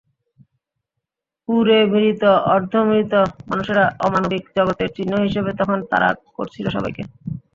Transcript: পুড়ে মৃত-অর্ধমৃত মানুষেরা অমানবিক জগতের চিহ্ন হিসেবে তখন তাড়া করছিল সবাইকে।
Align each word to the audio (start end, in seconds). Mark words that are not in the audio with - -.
পুড়ে 1.49 1.77
মৃত-অর্ধমৃত 1.91 3.13
মানুষেরা 3.49 3.85
অমানবিক 3.99 4.43
জগতের 4.57 4.89
চিহ্ন 4.95 5.13
হিসেবে 5.25 5.51
তখন 5.59 5.77
তাড়া 5.91 6.09
করছিল 6.35 6.65
সবাইকে। 6.75 7.03